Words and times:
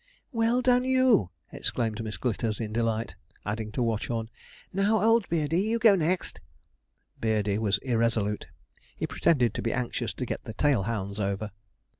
'Well 0.31 0.63
done 0.63 0.83
you!' 0.83 1.29
exclaimed 1.51 2.03
Miss 2.03 2.17
Glitters 2.17 2.59
in 2.59 2.73
delight; 2.73 3.13
adding 3.45 3.71
to 3.73 3.83
Watchorn, 3.83 4.31
'Now, 4.73 4.99
old 4.99 5.29
Beardey, 5.29 5.61
you 5.61 5.77
go 5.77 5.93
next.' 5.93 6.39
Beardey 7.19 7.59
was 7.59 7.77
irresolute. 7.83 8.47
He 8.97 9.05
pretended 9.05 9.53
to 9.53 9.61
be 9.61 9.71
anxious 9.71 10.15
to 10.15 10.25
get 10.25 10.43
the 10.43 10.55
tail 10.55 10.81
hounds 10.89 11.19
over. 11.19 11.51